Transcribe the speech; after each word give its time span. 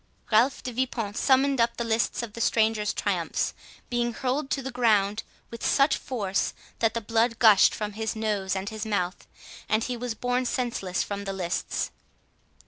Ralph 0.31 0.63
de 0.63 0.71
Vipont 0.73 1.15
summed 1.15 1.61
up 1.61 1.77
the 1.77 1.83
list 1.83 2.23
of 2.23 2.33
the 2.33 2.41
stranger's 2.41 2.91
triumphs, 2.91 3.53
being 3.87 4.13
hurled 4.13 4.49
to 4.49 4.63
the 4.63 4.71
ground 4.71 5.21
with 5.51 5.63
such 5.63 5.95
force, 5.95 6.55
that 6.79 6.95
the 6.95 7.01
blood 7.01 7.37
gushed 7.37 7.75
from 7.75 7.91
his 7.91 8.15
nose 8.15 8.55
and 8.55 8.69
his 8.69 8.83
mouth, 8.83 9.27
and 9.69 9.83
he 9.83 9.95
was 9.95 10.15
borne 10.15 10.45
senseless 10.47 11.03
from 11.03 11.25
the 11.25 11.33
lists. 11.33 11.91